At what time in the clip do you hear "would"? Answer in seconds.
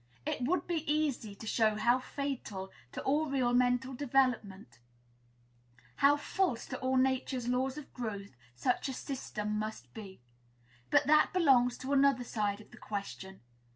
0.41-0.65